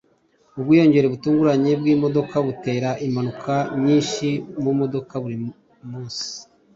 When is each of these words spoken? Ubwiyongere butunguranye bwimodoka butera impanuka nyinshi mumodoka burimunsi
Ubwiyongere 0.57 1.07
butunguranye 1.13 1.71
bwimodoka 1.79 2.35
butera 2.47 2.89
impanuka 3.05 3.55
nyinshi 3.83 4.27
mumodoka 4.63 5.13
burimunsi 5.23 6.27